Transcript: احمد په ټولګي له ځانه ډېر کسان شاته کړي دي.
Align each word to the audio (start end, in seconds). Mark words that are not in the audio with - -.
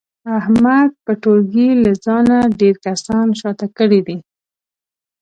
احمد 0.39 0.89
په 1.05 1.11
ټولګي 1.21 1.69
له 1.83 1.91
ځانه 2.05 2.37
ډېر 2.59 2.75
کسان 2.87 3.27
شاته 3.39 3.67
کړي 3.77 4.01
دي. 4.07 4.17